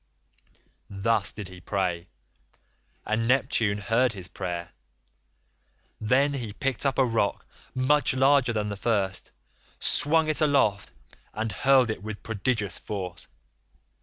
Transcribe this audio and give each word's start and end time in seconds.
'82 0.89 1.01
"Thus 1.03 1.31
did 1.31 1.49
he 1.49 1.61
pray, 1.61 2.07
and 3.05 3.27
Neptune 3.27 3.77
heard 3.77 4.13
his 4.13 4.27
prayer. 4.27 4.71
Then 5.99 6.33
he 6.33 6.53
picked 6.53 6.87
up 6.87 6.97
a 6.97 7.05
rock 7.05 7.45
much 7.75 8.15
larger 8.15 8.51
than 8.51 8.69
the 8.69 8.75
first, 8.75 9.29
swung 9.79 10.27
it 10.27 10.41
aloft 10.41 10.91
and 11.35 11.51
hurled 11.51 11.91
it 11.91 12.01
with 12.01 12.23
prodigious 12.23 12.79
force. 12.79 13.27